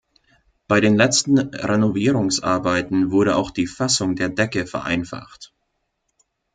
Bei 0.67 0.81
den 0.81 0.95
letzten 0.97 1.37
Renovierungsarbeiten 1.37 3.11
wurde 3.11 3.35
auch 3.35 3.51
die 3.51 3.67
Fassung 3.67 4.15
der 4.15 4.29
Decke 4.29 4.65
vereinfacht. 4.65 5.53